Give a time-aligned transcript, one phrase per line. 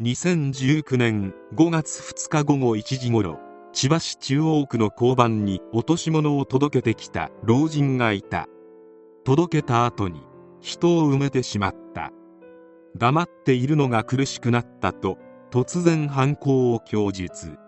[0.00, 3.40] 2019年5月2日午後1時ごろ
[3.72, 8.46] 千葉市中央区の交番に落とし物を届けてきた老人がいた。
[9.24, 10.22] 届けた後に
[10.60, 12.12] 人を埋めてしまった。
[12.96, 15.18] 黙っているのが苦しくなったと
[15.50, 17.58] 突然犯行を供述。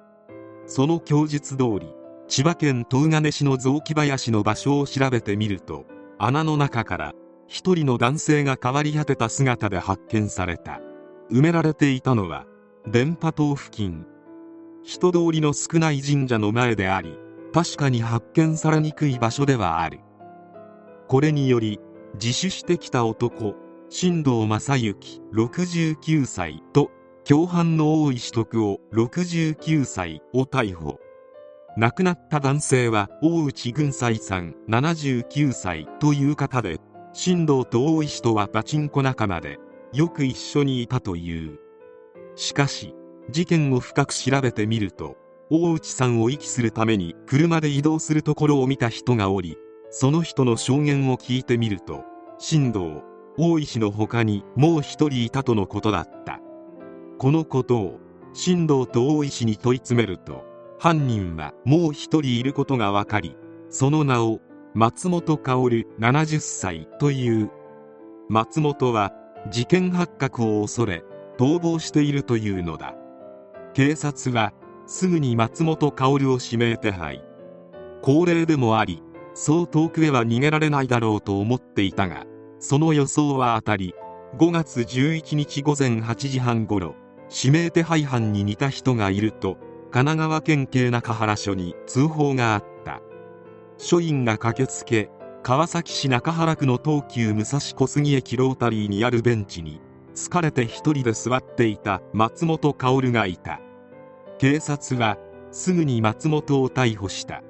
[0.67, 1.93] その供述通り
[2.29, 5.85] 千葉県東金市の雑木林の場所を調べてみると
[6.17, 7.13] 穴の中から
[7.49, 10.81] 一人の男性が変わり果てた姿で発見された。
[11.31, 12.45] 埋められていたのは
[12.87, 14.05] 電波塔付近。
[14.83, 17.19] 人通りの少ない神社の前であり
[17.53, 20.01] 確かに発見されにくい場所ではある。
[21.07, 21.79] これにより
[22.15, 23.55] 自首してきた男
[23.89, 26.91] 新藤正幸69歳と
[27.25, 30.99] 共犯の大石徳夫69歳を逮捕。
[31.77, 36.79] 亡くなった男性は大内軍斎さん79歳という方で
[37.13, 39.61] 新藤と大石とはパチンコ仲間で
[39.93, 41.59] よく一緒にいたという。
[42.37, 42.95] しかし
[43.31, 45.17] 事件を深く調べてみると
[45.51, 49.57] 大内さんを遺棄するために車で移動するところを見た人がおり
[49.91, 52.05] その人の証言を聞いてみると
[52.39, 53.03] 新藤
[53.37, 56.41] 大石の他にもう一人いたとのことだった。
[57.19, 58.01] このことを
[58.33, 60.45] 新藤と大石に問い詰めると
[60.79, 63.37] 犯人はもう一人いることが分かり
[63.69, 64.41] その名を
[64.75, 67.51] 松本薫70歳という。
[68.29, 69.13] 松本は
[69.49, 71.03] 事件発覚を恐れ
[71.39, 72.95] 逃亡しているというのだ。
[73.73, 74.53] 警察は
[74.87, 77.25] すぐに松本薫を指名手配。
[78.03, 79.03] 高齢でもあり
[79.35, 82.25] そう遠くへは逃げられないだろうと思っていたが
[82.59, 83.95] その予想は当たり
[84.39, 86.95] 5月11日午前8時半ごろ
[87.31, 89.57] 指名手配犯に似た人がいると
[89.91, 93.03] 神奈川県警中原署に通報があった。
[93.77, 95.11] 署員が駆けつけ
[95.43, 99.81] 川崎市中原区の東急武蔵小杉駅ロータリーにあるベンチに
[100.15, 103.59] 疲れて一人で座っていた松本薫がいた。
[104.39, 105.17] 警察は
[105.51, 107.43] すぐに松本を逮捕した。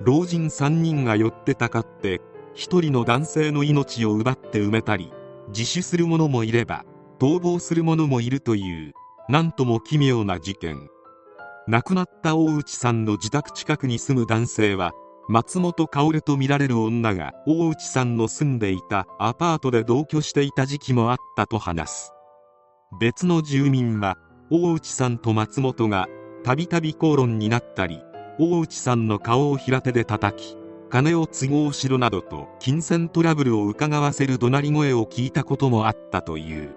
[0.00, 2.22] 老人3人が寄ってたかって
[2.54, 5.12] 一人の男性の命を奪って埋めたり
[5.48, 6.86] 自首する者もいれば
[7.18, 8.92] 逃亡する者もいるという
[9.28, 10.88] 何とも奇妙な事件。
[11.68, 14.92] 亡くなった大内さんの自宅近くに住む男性は
[15.30, 22.12] 松本薫とみられる女が大内さんの住んでいたアパートで同居していた時期もあったと話す。
[23.00, 24.16] 別の住民は
[24.50, 26.08] 大内さんと松本が
[26.42, 28.02] たびたび口論になったり
[28.40, 30.56] 大内さんの顔を平手で叩き
[30.88, 36.74] 金を都合しろなどと金銭トラブルを伺わせる怒鳴り声を聞いたこともあったという。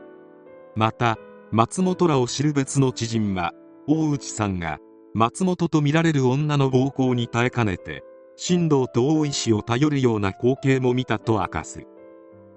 [0.76, 1.18] また
[1.50, 3.52] 松本らを知る別の知人は
[3.88, 4.78] 大内さんが
[5.16, 8.04] 松本とみられる女の暴行に耐えかねて
[8.36, 11.86] 新藤と大石を頼るような光景も見たと明かす。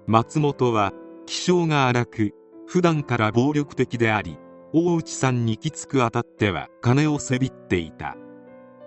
[0.07, 0.93] 松本は
[1.25, 2.33] 気性が荒く
[2.65, 4.37] 普段から暴力的であり
[4.73, 8.15] 大内さんにきつく当たっては金をせびっていた。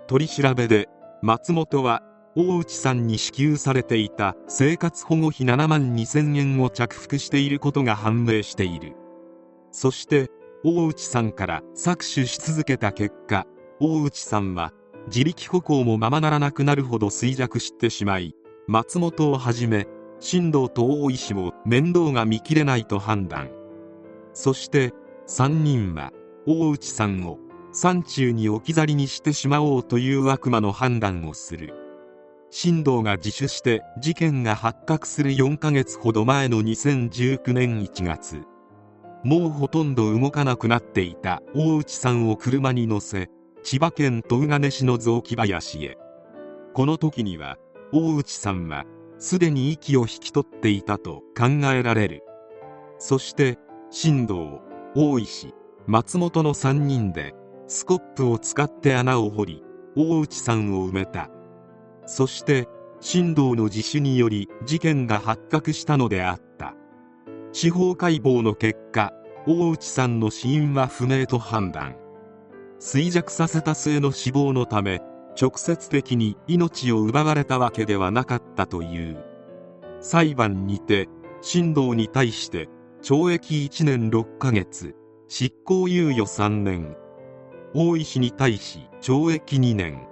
[0.07, 0.89] 取り調べで
[1.21, 2.03] 松本は
[2.35, 8.95] 大内さんに支給されていた生活保護費7万2000円を着服していることが判明している。
[9.71, 10.29] そして
[10.63, 13.45] 大内さんから搾取し続けた結果
[13.79, 14.71] 大内さんは
[15.07, 18.35] 自力歩行もままならなくなるほど衰弱してしまい
[18.67, 19.87] 松本をはじめ
[20.19, 23.49] 新藤と大石も面倒が見きれないと判断。
[24.33, 24.93] そして
[25.27, 26.11] 3人は
[26.45, 27.39] 大内さんを
[27.73, 31.73] 山中に置き去りにしてしまおうという悪魔の判断をする。
[32.49, 38.41] 新藤が自首して事件が発覚する4ヶ月ほど前の2019年1月。
[39.23, 43.29] もうほとんど動かなくなっていた大内さんを車に乗せ
[43.63, 45.97] 千葉県東金市の雑木林へ。
[46.73, 47.57] この時には
[47.93, 48.85] 大内さんは
[49.19, 52.23] すでに息を引き取っていたと考えられる。
[52.97, 53.59] そして
[53.91, 54.59] 新藤
[54.95, 55.53] 大石
[55.85, 57.35] 松本の3人で
[57.67, 59.63] スコップを使って穴を掘り
[59.95, 61.29] 大内さんを埋めた。
[62.07, 62.67] そして
[62.99, 66.73] 新藤の自首により事件が発覚したのであった。
[67.51, 69.13] 司法解剖の結果
[69.45, 72.00] 大内さんの死因は不明と判断。
[72.81, 75.01] 衰弱させた末の死亡のため
[75.39, 79.23] 直接的に命を奪われたわけではなかったという。
[79.99, 81.07] 裁判にて
[81.41, 82.69] 新藤に対して
[83.03, 84.95] 懲役1年6ヶ月
[85.27, 86.97] 執行猶予3年。
[87.75, 90.07] 大石に対し懲役2年。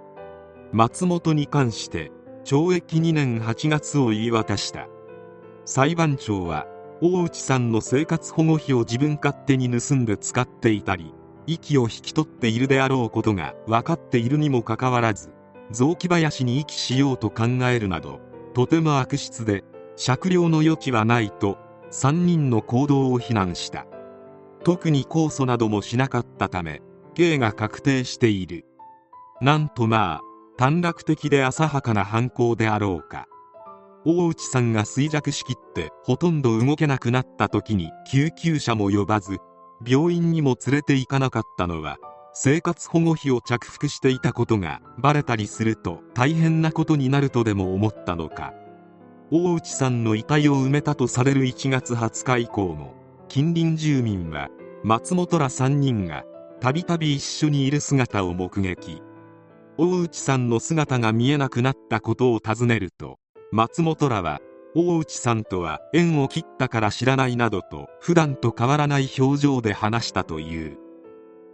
[0.72, 2.12] 松本に関して
[2.46, 4.88] 懲役2年8月を言い渡した。
[5.66, 6.68] 裁判長は
[7.02, 11.16] 大内さんの生活保護費を自分勝手に盗んで使っていたり
[11.54, 15.32] 息を引き取っているであろうことが分かっているにもかかわらず
[15.72, 18.20] 雑木林に遺棄しようと考えるなど
[18.54, 19.64] とても悪質で
[19.96, 21.58] 酌量の余地はないと
[21.92, 23.86] 3人の行動を非難した。
[24.64, 26.82] 特に控訴などもしなかったため
[27.16, 28.66] 刑が確定している。
[29.42, 30.22] なんとまあ
[30.58, 33.28] 短絡的で浅はかな犯行であろうか。
[34.06, 39.38] 大内さんが衰弱しきってほとんど動けなくなった時に救急車も呼ばず
[39.86, 41.98] 病院にも連れて行かなかったのは
[42.34, 48.54] 生活保護費を着服していたことがバレたりすると大変なことになるとでも思ったのか。
[49.32, 52.96] 大内さんの遺体を埋めたとされる1月20日以降も
[53.28, 54.50] 近隣住民は
[54.84, 56.24] 松本ら3人が
[56.60, 59.02] たびたび一緒にいる姿を目撃。
[59.78, 63.18] 大内さんの姿が見えなくなったことを尋ねると
[63.52, 64.42] 松本らは
[64.76, 70.78] 大内さんとは縁を切ったから知らないなどと普段と変わらない表情で話したという。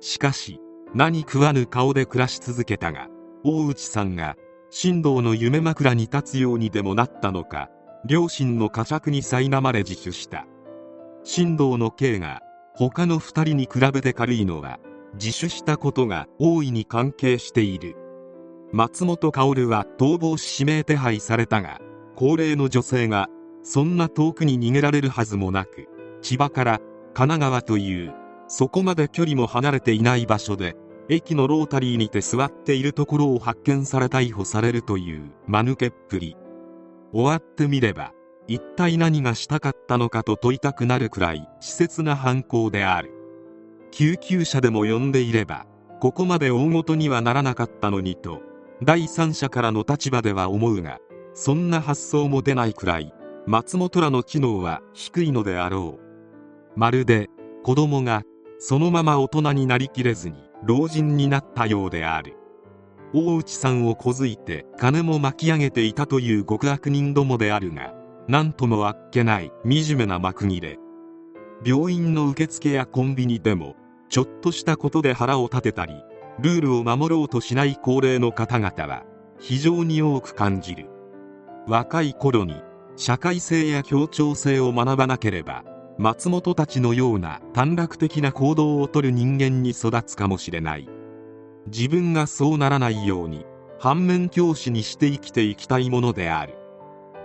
[0.01, 0.59] しかし
[0.93, 3.07] 何食わぬ顔で暮らし続けたが
[3.43, 4.35] 大内さんが
[4.69, 7.69] 神道の夢枕に立つようにでもなったのか
[8.05, 10.45] 両親の呵責に苛まれ自首した。
[11.23, 12.41] 神道の刑が
[12.75, 14.79] 他の2人に比べて軽いのは
[15.13, 17.95] 自首したことが大いに関係している。
[18.73, 21.79] 松本薫は逃亡し指名手配されたが
[22.15, 23.27] 高齢の女性が
[23.63, 25.87] そんな遠くに逃げられるはずもなく
[26.21, 26.79] 千葉から
[27.13, 28.13] 神奈川という
[28.47, 30.75] そこまで距離も離れていない場所で
[31.09, 36.35] 駅のロータリーにて座っているところを発見され逮捕されるという間抜けっぷり。
[37.13, 38.11] 終わってみれば
[38.47, 43.11] 一体何がしたかったのかと問いたくなるくらい稚拙な犯行である。
[43.91, 45.65] 救急車でも呼んでいれば
[46.01, 48.41] ここまで大ごとにはならなかったのにと
[48.83, 50.99] 第三者からの立場では思うが
[51.37, 53.13] そんな発想も出ないくらい
[53.45, 56.79] 松本らの知能は低いのであろう。
[56.79, 57.29] まるで
[57.61, 58.23] 子供が
[58.57, 62.37] そのまま大人になりきれずに老人になったようである。
[63.13, 67.93] 大内さんをこづいて金も巻き上げていたという極悪人どもであるが
[68.29, 70.79] 何ともあっけない惨めな幕切れ。
[71.65, 73.75] 病院の受付やコンビニでも
[74.07, 76.01] ちょっとしたことで腹を立てたり
[76.39, 79.03] ルールを守ろうとしない高齢の方々は
[79.37, 80.94] 非常に多く感じる。
[81.67, 82.61] 若い頃に
[82.95, 85.63] 社会性や協調性を学ばなければ
[85.97, 90.87] 松本たちのような短絡的な行動をとる人間に育つかもしれない。
[91.67, 93.45] 自分がそうならないように
[93.79, 96.53] 反面教師にして生きていきたいものである。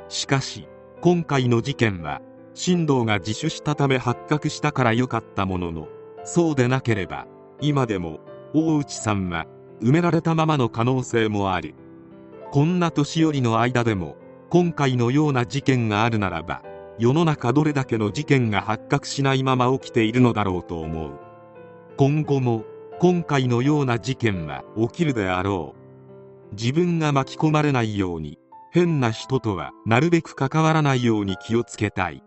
[0.09, 0.69] しかし
[1.03, 2.23] 今回の事件は
[2.55, 5.89] 進藤が自首したため発覚したから良かったものの
[6.25, 7.27] そうでなければ
[7.61, 8.21] 今でも
[8.55, 9.47] 大内さんは
[9.83, 11.75] 埋められたままの可能性もある。
[12.51, 14.17] こんな年寄りの間でも
[14.51, 16.63] 今回のような事件があるならば
[16.99, 21.13] 世の中どれだけの事件が発覚しないまま起きているのだろうと思う。
[21.97, 22.65] 今後も
[22.99, 25.75] 今回のような事件は起きるであろ
[26.51, 26.55] う。
[26.55, 28.39] 自分が巻き込まれないように
[28.73, 32.23] 変な人とはなるべく関わらないように気をつけたい。